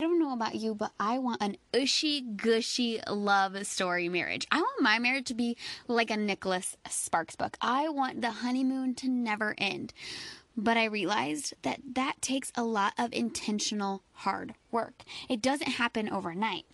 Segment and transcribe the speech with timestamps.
[0.00, 4.44] I don't know about you, but I want an ushy gushy love story marriage.
[4.50, 7.56] I want my marriage to be like a Nicholas Sparks book.
[7.60, 9.92] I want the honeymoon to never end.
[10.56, 15.04] But I realized that that takes a lot of intentional hard work.
[15.28, 16.64] It doesn't happen overnight.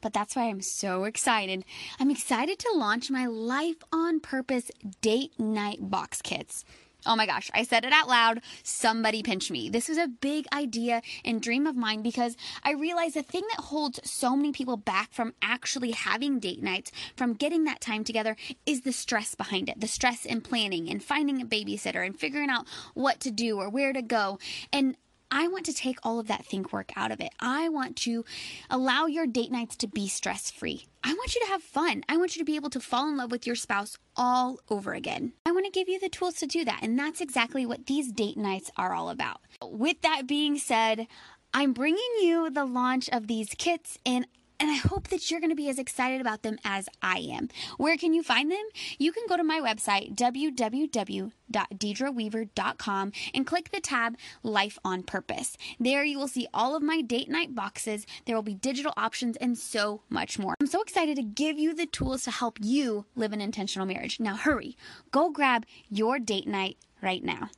[0.00, 1.64] But that's why I'm so excited.
[2.00, 6.64] I'm excited to launch my Life on Purpose date night box kits.
[7.06, 8.40] Oh my gosh, I said it out loud.
[8.62, 9.68] Somebody pinch me.
[9.68, 13.64] This was a big idea and dream of mine because I realized the thing that
[13.64, 18.36] holds so many people back from actually having date nights, from getting that time together,
[18.66, 19.80] is the stress behind it.
[19.80, 23.68] The stress in planning and finding a babysitter and figuring out what to do or
[23.68, 24.38] where to go.
[24.72, 24.96] And
[25.30, 27.32] I want to take all of that think work out of it.
[27.40, 28.24] I want to
[28.70, 30.86] allow your date nights to be stress free.
[31.02, 32.04] I want you to have fun.
[32.08, 34.94] I want you to be able to fall in love with your spouse all over
[34.94, 35.32] again.
[35.54, 36.80] Want to give you the tools to do that.
[36.82, 39.40] And that's exactly what these date nights are all about.
[39.62, 41.06] With that being said,
[41.52, 44.26] I'm bringing you the launch of these kits and
[44.60, 47.48] and I hope that you're going to be as excited about them as I am.
[47.76, 48.64] Where can you find them?
[48.98, 55.56] You can go to my website, www.deidreweaver.com, and click the tab Life on Purpose.
[55.78, 58.06] There you will see all of my date night boxes.
[58.26, 60.54] There will be digital options and so much more.
[60.60, 64.20] I'm so excited to give you the tools to help you live an intentional marriage.
[64.20, 64.76] Now, hurry,
[65.10, 67.48] go grab your date night right now.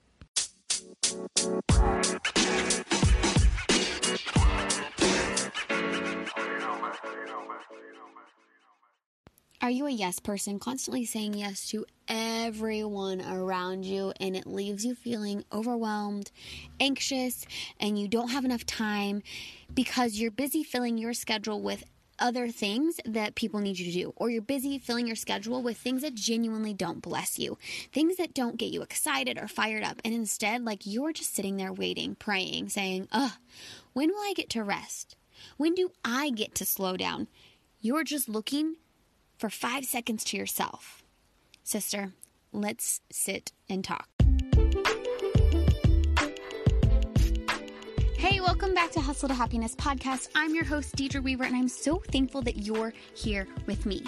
[9.62, 14.84] Are you a yes person, constantly saying yes to everyone around you, and it leaves
[14.84, 16.30] you feeling overwhelmed,
[16.78, 17.46] anxious,
[17.80, 19.22] and you don't have enough time
[19.72, 21.84] because you're busy filling your schedule with
[22.18, 25.78] other things that people need you to do, or you're busy filling your schedule with
[25.78, 27.56] things that genuinely don't bless you,
[27.92, 31.56] things that don't get you excited or fired up, and instead, like you're just sitting
[31.56, 33.32] there waiting, praying, saying, Ugh,
[33.94, 35.16] when will I get to rest?
[35.56, 37.28] When do I get to slow down?
[37.80, 38.76] You're just looking
[39.38, 41.02] for five seconds to yourself.
[41.64, 42.12] Sister,
[42.52, 44.15] let's sit and talk.
[48.18, 50.30] Hey, welcome back to Hustle to Happiness podcast.
[50.34, 54.04] I'm your host, Deidre Weaver, and I'm so thankful that you're here with me.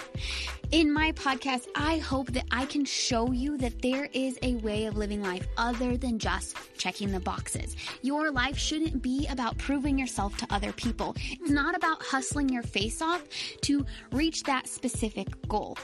[0.70, 4.86] In my podcast, I hope that I can show you that there is a way
[4.86, 7.76] of living life other than just checking the boxes.
[8.00, 11.14] Your life shouldn't be about proving yourself to other people.
[11.18, 13.22] It's not about hustling your face off
[13.62, 15.76] to reach that specific goal.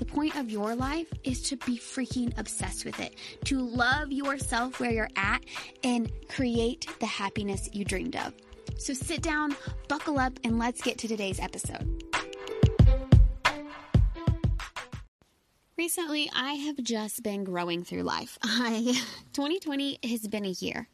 [0.00, 4.80] The point of your life is to be freaking obsessed with it, to love yourself
[4.80, 5.44] where you're at
[5.84, 8.32] and create the happiness you dreamed of.
[8.78, 9.54] So sit down,
[9.88, 12.02] buckle up, and let's get to today's episode.
[15.76, 18.38] Recently, I have just been growing through life.
[18.42, 18.98] I
[19.34, 20.88] 2020 has been a year.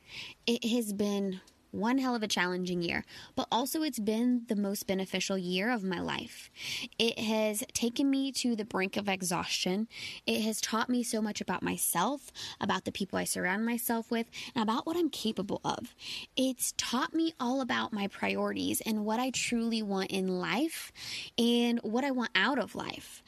[0.48, 1.40] It has been
[1.76, 3.04] one hell of a challenging year,
[3.34, 6.50] but also it's been the most beneficial year of my life.
[6.98, 9.88] It has taken me to the brink of exhaustion.
[10.26, 14.26] It has taught me so much about myself, about the people I surround myself with,
[14.54, 15.94] and about what I'm capable of.
[16.36, 20.92] It's taught me all about my priorities and what I truly want in life
[21.38, 23.22] and what I want out of life.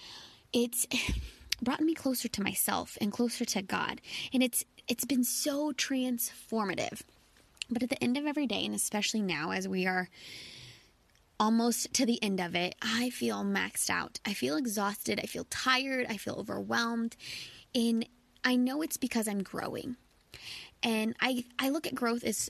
[0.52, 0.86] It's
[1.62, 4.00] brought me closer to myself and closer to God,
[4.32, 7.02] and it's it's been so transformative.
[7.70, 10.08] But at the end of every day, and especially now as we are
[11.40, 14.18] almost to the end of it, I feel maxed out.
[14.26, 15.20] I feel exhausted.
[15.22, 16.06] I feel tired.
[16.08, 17.16] I feel overwhelmed.
[17.74, 18.06] And
[18.44, 19.96] I know it's because I'm growing.
[20.82, 22.48] And I, I look at growth as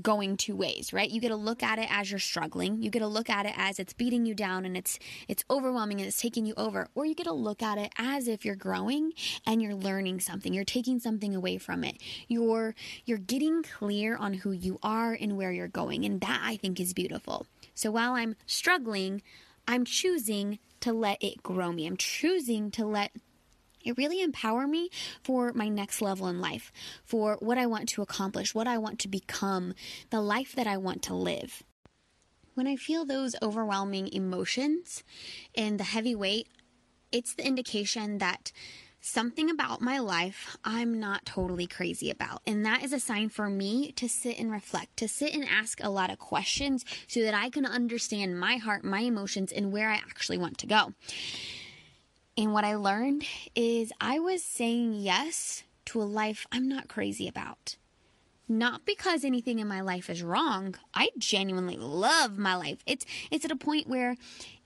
[0.00, 1.10] going two ways, right?
[1.10, 2.82] You get to look at it as you're struggling.
[2.82, 4.98] You get to look at it as it's beating you down and it's
[5.28, 6.88] it's overwhelming and it's taking you over.
[6.94, 9.12] Or you get to look at it as if you're growing
[9.46, 10.52] and you're learning something.
[10.54, 11.96] You're taking something away from it.
[12.28, 16.04] You're you're getting clear on who you are and where you're going.
[16.04, 17.46] And that I think is beautiful.
[17.74, 19.22] So while I'm struggling,
[19.66, 21.86] I'm choosing to let it grow me.
[21.86, 23.12] I'm choosing to let
[23.84, 24.90] it really empower me
[25.22, 26.72] for my next level in life,
[27.04, 29.74] for what I want to accomplish, what I want to become,
[30.10, 31.62] the life that I want to live.
[32.54, 35.02] When I feel those overwhelming emotions
[35.54, 36.48] and the heavy weight,
[37.10, 38.52] it's the indication that
[39.02, 42.40] something about my life I'm not totally crazy about.
[42.46, 45.82] And that is a sign for me to sit and reflect, to sit and ask
[45.82, 49.90] a lot of questions so that I can understand my heart, my emotions, and where
[49.90, 50.92] I actually want to go.
[52.36, 53.24] And what I learned
[53.54, 57.76] is I was saying yes to a life I'm not crazy about.
[58.48, 60.74] Not because anything in my life is wrong.
[60.94, 62.82] I genuinely love my life.
[62.86, 64.16] It's it's at a point where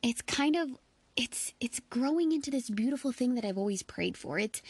[0.02, 0.70] it's kind of
[1.16, 4.38] it's it's growing into this beautiful thing that I've always prayed for.
[4.38, 4.62] It's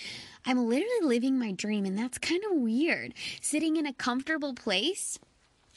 [0.45, 3.15] I'm literally living my dream and that's kind of weird.
[3.41, 5.19] Sitting in a comfortable place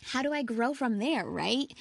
[0.06, 1.74] How do I grow from there, right?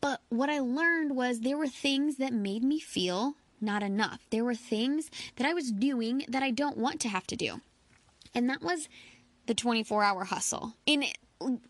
[0.00, 4.20] But what I learned was there were things that made me feel not enough.
[4.30, 7.60] There were things that I was doing that I don't want to have to do.
[8.34, 8.88] And that was
[9.46, 10.74] the 24 hour hustle.
[10.86, 11.04] And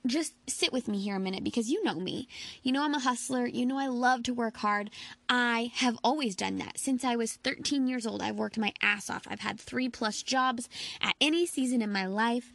[0.05, 2.29] just sit with me here a minute because you know me.
[2.63, 3.47] You know I'm a hustler.
[3.47, 4.91] You know I love to work hard.
[5.29, 6.79] I have always done that.
[6.79, 9.27] Since I was 13 years old, I've worked my ass off.
[9.29, 10.69] I've had three plus jobs
[11.01, 12.53] at any season in my life.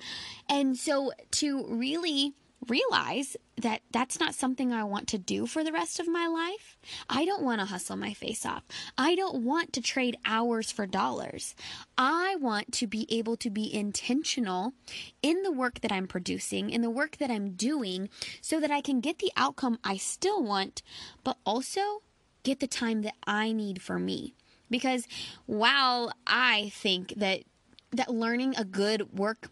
[0.50, 2.34] And so to really
[2.70, 6.78] realize that that's not something I want to do for the rest of my life.
[7.10, 8.64] I don't want to hustle my face off.
[8.98, 11.56] I don't want to trade hours for dollars.
[11.98, 14.74] I want to be able to be intentional
[15.22, 18.10] in the work that I'm producing, in the work that I'm doing,
[18.42, 20.82] so that I can get the outcome I still want,
[21.24, 22.02] but also
[22.44, 24.36] get the time that I need for me.
[24.70, 25.08] Because
[25.46, 27.44] while I think that
[27.92, 29.50] that learning a good work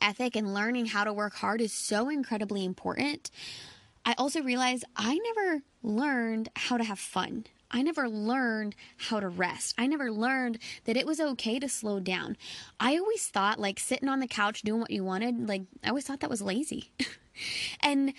[0.00, 3.30] ethic and learning how to work hard is so incredibly important.
[4.04, 7.44] I also realized I never learned how to have fun.
[7.70, 9.74] I never learned how to rest.
[9.76, 12.36] I never learned that it was okay to slow down.
[12.80, 16.04] I always thought like sitting on the couch doing what you wanted, like I always
[16.04, 16.90] thought that was lazy.
[17.80, 18.14] and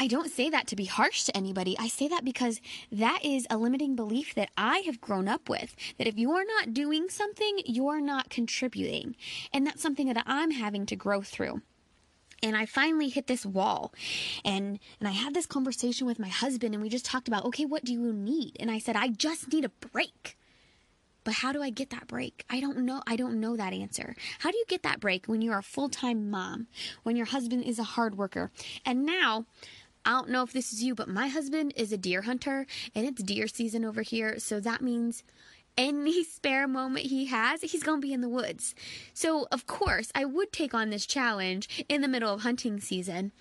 [0.00, 1.76] I don't say that to be harsh to anybody.
[1.78, 2.60] I say that because
[2.90, 5.76] that is a limiting belief that I have grown up with.
[5.98, 9.14] That if you're not doing something, you're not contributing.
[9.52, 11.60] And that's something that I'm having to grow through
[12.42, 13.92] and I finally hit this wall.
[14.46, 17.66] And and I had this conversation with my husband and we just talked about, "Okay,
[17.66, 20.38] what do you need?" And I said, "I just need a break."
[21.22, 22.44] But how do I get that break?
[22.48, 23.02] I don't know.
[23.06, 24.16] I don't know that answer.
[24.38, 26.66] How do you get that break when you're a full-time mom,
[27.02, 28.50] when your husband is a hard worker?
[28.86, 29.44] And now
[30.04, 33.06] I don't know if this is you, but my husband is a deer hunter and
[33.06, 34.38] it's deer season over here.
[34.38, 35.22] So that means
[35.76, 38.74] any spare moment he has, he's going to be in the woods.
[39.14, 43.32] So, of course, I would take on this challenge in the middle of hunting season,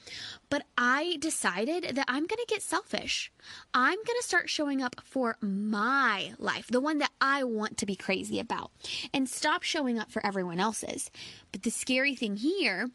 [0.50, 3.31] but I decided that I'm going to get selfish.
[3.73, 7.85] I'm going to start showing up for my life, the one that I want to
[7.85, 8.71] be crazy about,
[9.13, 11.11] and stop showing up for everyone else's.
[11.51, 12.89] But the scary thing here,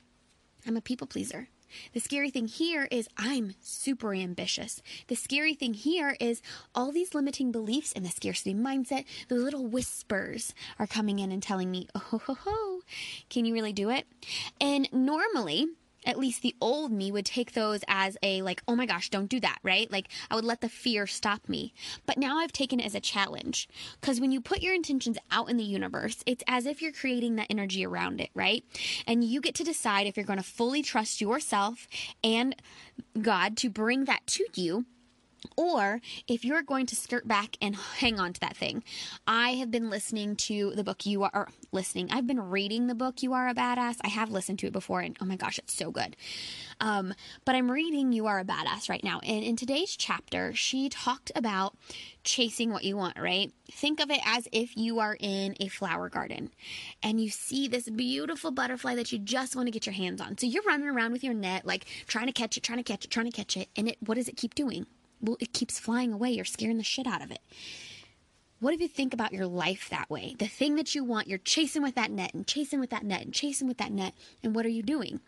[0.67, 1.49] I'm a people pleaser.
[1.93, 4.83] The scary thing here is I'm super ambitious.
[5.09, 6.43] The scary thing here is
[6.75, 11.43] all these limiting beliefs and the scarcity mindset, the little whispers are coming in and
[11.43, 12.81] telling me, oh, ho, ho, ho,
[13.29, 14.07] can you really do it?
[14.61, 15.69] And normally,
[16.05, 19.29] at least the old me would take those as a like, oh my gosh, don't
[19.29, 19.91] do that, right?
[19.91, 21.73] Like I would let the fear stop me.
[22.07, 23.69] But now I've taken it as a challenge
[24.01, 27.37] because when you put your intentions out in the universe, it's as if you're creating
[27.37, 28.65] that energy around it, right?
[29.07, 31.87] And you get to decide if you're going to fully trust yourself
[32.23, 32.57] and
[33.21, 34.87] God to bring that to you
[35.57, 38.83] or if you're going to skirt back and hang on to that thing.
[39.27, 42.09] I have been listening to the book You Are listening.
[42.11, 43.97] I've been reading the book You Are a Badass.
[44.03, 46.17] I have listened to it before and oh my gosh, it's so good.
[46.81, 47.15] Um,
[47.45, 49.21] but I'm reading You Are a Badass right now.
[49.21, 51.77] And in today's chapter, she talked about
[52.25, 53.53] chasing what you want, right?
[53.71, 56.51] Think of it as if you are in a flower garden
[57.03, 60.39] and you see this beautiful butterfly that you just want to get your hands on.
[60.39, 63.05] So you're running around with your net, like trying to catch it, trying to catch
[63.05, 63.69] it, trying to catch it.
[63.77, 64.87] And it, what does it keep doing?
[65.25, 66.31] Well, it keeps flying away.
[66.31, 67.41] You're scaring the shit out of it.
[68.61, 70.37] What if you think about your life that way?
[70.39, 73.23] The thing that you want, you're chasing with that net and chasing with that net
[73.23, 74.15] and chasing with that net.
[74.43, 75.21] And what are you doing?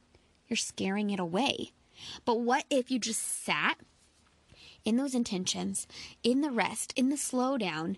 [0.49, 1.73] You're scaring it away.
[2.25, 3.79] But what if you just sat
[4.85, 5.87] in those intentions,
[6.23, 7.97] in the rest, in the slowdown?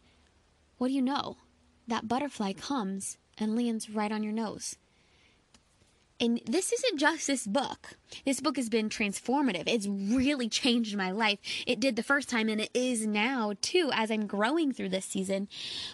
[0.78, 1.37] What do you know?
[1.87, 4.76] That butterfly comes and lands right on your nose.
[6.21, 7.97] And this isn't just this book.
[8.25, 9.65] This book has been transformative.
[9.67, 11.39] It's really changed my life.
[11.65, 15.05] It did the first time and it is now too as I'm growing through this
[15.05, 15.47] season.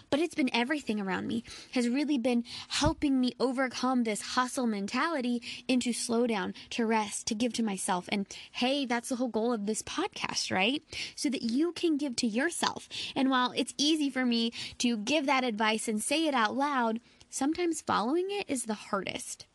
[0.09, 5.43] But it's been everything around me has really been helping me overcome this hustle mentality
[5.67, 8.05] into slow down, to rest, to give to myself.
[8.09, 10.81] And hey, that's the whole goal of this podcast, right?
[11.15, 12.89] So that you can give to yourself.
[13.15, 16.99] And while it's easy for me to give that advice and say it out loud,
[17.29, 19.45] sometimes following it is the hardest.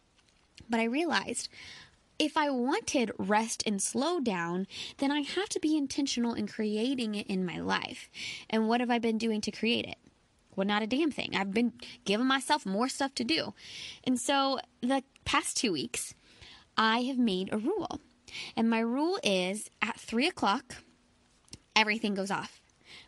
[0.71, 1.49] But I realized
[2.19, 4.67] if I wanted rest and slow down,
[4.99, 8.09] then I have to be intentional in creating it in my life.
[8.49, 9.97] And what have I been doing to create it?
[10.55, 11.35] Well, not a damn thing.
[11.35, 11.73] I've been
[12.05, 13.55] giving myself more stuff to do.
[14.05, 16.15] And so the past two weeks,
[16.77, 18.01] I have made a rule.
[18.57, 20.77] And my rule is at three o'clock,
[21.75, 22.60] everything goes off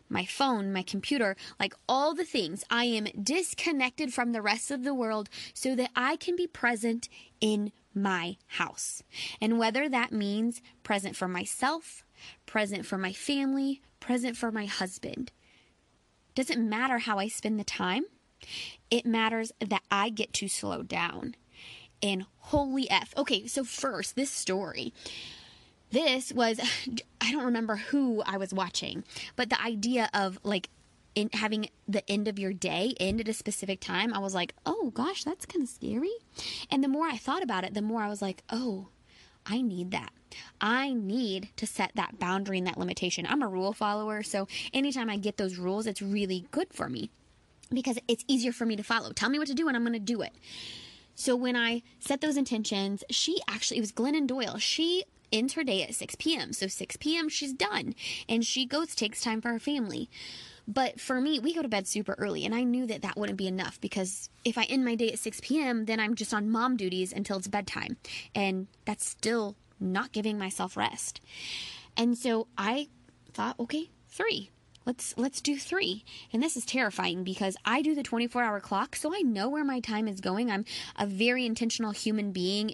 [0.09, 2.63] my phone, my computer, like all the things.
[2.69, 7.09] I am disconnected from the rest of the world so that I can be present
[7.41, 9.03] in my house.
[9.41, 12.03] And whether that means present for myself,
[12.45, 15.31] present for my family, present for my husband.
[16.35, 18.05] Doesn't matter how I spend the time.
[18.89, 21.35] It matters that I get to slow down.
[22.01, 23.13] And holy F.
[23.15, 24.93] Okay, so first, this story.
[25.93, 26.59] This was,
[27.21, 29.03] I don't remember who I was watching,
[29.35, 30.69] but the idea of like
[31.15, 34.55] in having the end of your day end at a specific time, I was like,
[34.65, 36.13] oh gosh, that's kind of scary.
[36.71, 38.87] And the more I thought about it, the more I was like, oh,
[39.45, 40.11] I need that.
[40.59, 43.27] I need to set that boundary and that limitation.
[43.27, 47.11] I'm a rule follower, so anytime I get those rules, it's really good for me
[47.71, 49.11] because it's easier for me to follow.
[49.11, 50.33] Tell me what to do and I'm going to do it.
[51.15, 54.57] So when I set those intentions, she actually, it was Glennon Doyle.
[54.57, 56.53] She ends her day at 6 p.m.
[56.53, 57.27] So 6 p.m.
[57.27, 57.95] she's done
[58.29, 60.09] and she goes, takes time for her family.
[60.67, 63.37] But for me, we go to bed super early, and I knew that that wouldn't
[63.37, 66.49] be enough because if I end my day at 6 p.m., then I'm just on
[66.49, 67.97] mom duties until it's bedtime.
[68.33, 71.19] And that's still not giving myself rest.
[71.97, 72.87] And so I
[73.33, 74.51] thought, okay, three.
[74.85, 76.03] Let's let's do 3.
[76.33, 79.79] And this is terrifying because I do the 24-hour clock, so I know where my
[79.79, 80.51] time is going.
[80.51, 80.65] I'm
[80.97, 82.73] a very intentional human being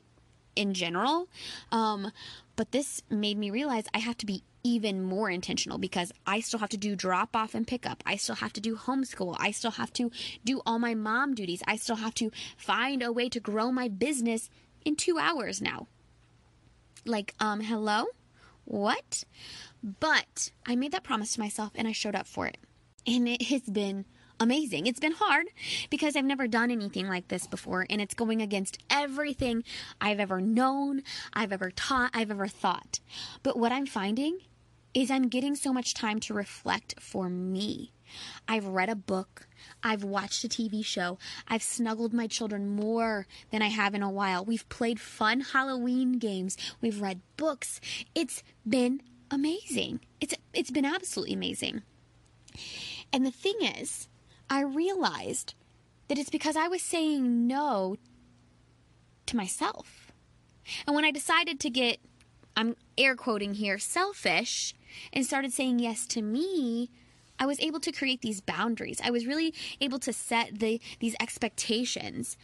[0.55, 1.27] in general.
[1.71, 2.11] Um,
[2.55, 6.59] but this made me realize I have to be even more intentional because I still
[6.59, 8.03] have to do drop off and pick up.
[8.05, 9.35] I still have to do homeschool.
[9.39, 10.11] I still have to
[10.43, 11.63] do all my mom duties.
[11.65, 14.49] I still have to find a way to grow my business
[14.83, 15.87] in two hours now.
[17.05, 18.07] Like, um, hello?
[18.65, 19.23] What?
[19.81, 22.57] But I made that promise to myself and I showed up for it.
[23.07, 24.05] And it has been
[24.39, 24.87] amazing.
[24.87, 25.47] It's been hard
[25.89, 29.63] because I've never done anything like this before, and it's going against everything
[29.99, 31.03] I've ever known,
[31.33, 32.99] I've ever taught, I've ever thought.
[33.43, 34.39] But what I'm finding
[34.93, 37.91] is I'm getting so much time to reflect for me.
[38.47, 39.47] I've read a book.
[39.83, 41.19] I've watched a TV show.
[41.47, 44.43] I've snuggled my children more than I have in a while.
[44.43, 46.57] We've played fun Halloween games.
[46.81, 47.79] We've read books.
[48.15, 49.99] It's been amazing.
[50.19, 51.83] It's it's been absolutely amazing.
[53.13, 54.07] And the thing is,
[54.49, 55.53] I realized
[56.07, 57.97] that it's because I was saying no
[59.27, 60.11] to myself.
[60.85, 61.99] And when I decided to get,
[62.55, 64.73] I'm air quoting here, selfish,
[65.13, 66.89] and started saying yes to me,
[67.39, 68.99] I was able to create these boundaries.
[69.03, 72.35] I was really able to set the these expectations.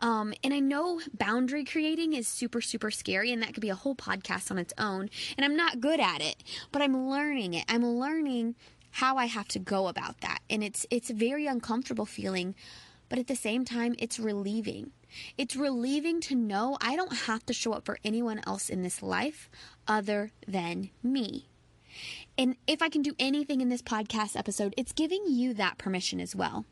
[0.00, 3.74] Um, and I know boundary creating is super super scary, and that could be a
[3.74, 5.10] whole podcast on its own.
[5.36, 7.64] And I'm not good at it, but I'm learning it.
[7.68, 8.54] I'm learning
[8.94, 10.40] how I have to go about that.
[10.48, 12.54] And it's it's a very uncomfortable feeling,
[13.08, 14.92] but at the same time it's relieving.
[15.36, 19.02] It's relieving to know I don't have to show up for anyone else in this
[19.02, 19.50] life
[19.88, 21.48] other than me.
[22.38, 26.20] And if I can do anything in this podcast episode, it's giving you that permission
[26.20, 26.64] as well.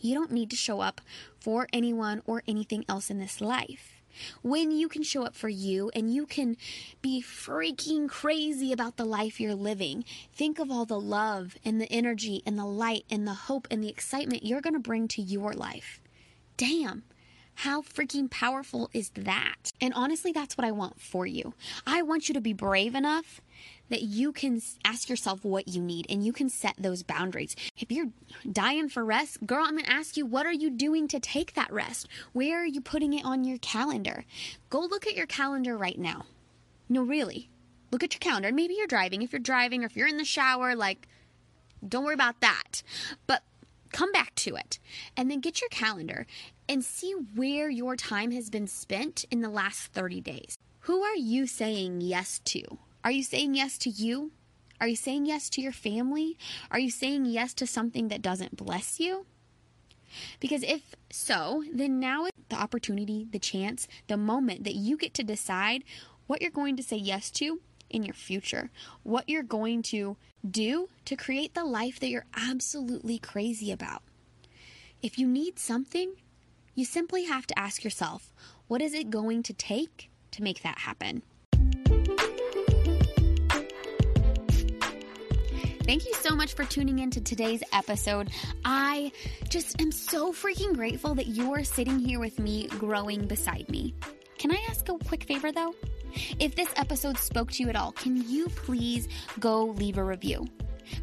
[0.00, 1.00] You don't need to show up
[1.38, 3.93] for anyone or anything else in this life
[4.42, 6.56] when you can show up for you and you can
[7.02, 10.04] be freaking crazy about the life you're living.
[10.32, 13.82] Think of all the love and the energy and the light and the hope and
[13.82, 16.00] the excitement you're going to bring to your life.
[16.56, 17.04] Damn.
[17.58, 19.72] How freaking powerful is that?
[19.80, 21.54] And honestly, that's what I want for you.
[21.86, 23.40] I want you to be brave enough
[23.90, 27.54] that you can ask yourself what you need and you can set those boundaries.
[27.78, 28.08] If you're
[28.50, 31.54] dying for rest, girl, I'm going to ask you, what are you doing to take
[31.54, 32.08] that rest?
[32.32, 34.24] Where are you putting it on your calendar?
[34.70, 36.26] Go look at your calendar right now.
[36.88, 37.50] No, really.
[37.90, 38.52] Look at your calendar.
[38.52, 39.22] Maybe you're driving.
[39.22, 41.06] If you're driving or if you're in the shower, like,
[41.86, 42.82] don't worry about that.
[43.26, 43.42] But
[43.92, 44.78] come back to it
[45.16, 46.26] and then get your calendar
[46.68, 50.58] and see where your time has been spent in the last 30 days.
[50.80, 52.62] Who are you saying yes to?
[53.04, 54.32] Are you saying yes to you?
[54.80, 56.38] Are you saying yes to your family?
[56.70, 59.26] Are you saying yes to something that doesn't bless you?
[60.40, 65.12] Because if so, then now is the opportunity, the chance, the moment that you get
[65.14, 65.84] to decide
[66.26, 68.70] what you're going to say yes to in your future,
[69.02, 70.16] what you're going to
[70.48, 74.02] do to create the life that you're absolutely crazy about.
[75.02, 76.14] If you need something,
[76.74, 78.32] you simply have to ask yourself,
[78.66, 81.22] what is it going to take to make that happen?
[85.84, 88.30] Thank you so much for tuning in to today's episode.
[88.64, 89.12] I
[89.50, 93.94] just am so freaking grateful that you're sitting here with me, growing beside me.
[94.38, 95.74] Can I ask a quick favor though?
[96.38, 99.08] If this episode spoke to you at all, can you please
[99.40, 100.46] go leave a review?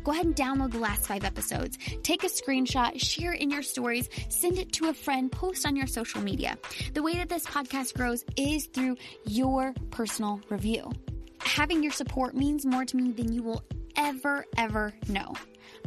[0.03, 1.77] Go ahead and download the last five episodes.
[2.01, 5.87] Take a screenshot, share in your stories, send it to a friend, post on your
[5.87, 6.57] social media.
[6.95, 8.97] The way that this podcast grows is through
[9.27, 10.91] your personal review.
[11.39, 13.63] Having your support means more to me than you will
[13.95, 15.33] ever, ever know.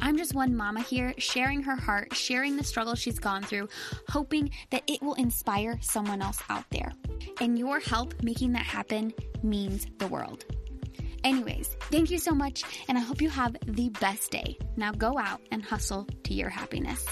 [0.00, 3.68] I'm just one mama here sharing her heart, sharing the struggle she's gone through,
[4.08, 6.92] hoping that it will inspire someone else out there.
[7.40, 10.44] And your help making that happen means the world.
[11.23, 14.58] Anyways, thank you so much, and I hope you have the best day.
[14.76, 17.06] Now go out and hustle to your happiness.